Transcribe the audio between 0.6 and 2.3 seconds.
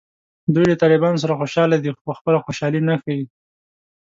له طالبانو سره خوشحاله دي خو